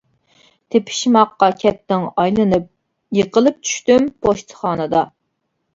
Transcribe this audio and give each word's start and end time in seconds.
تېپىشماققا 0.75 1.49
كەتتىڭ 1.61 2.07
ئايلىنىپ، 2.23 2.67
يىقىلىپ 3.21 3.61
چۈشتۈم 3.71 4.13
پوچتىخانىدا. 4.25 5.11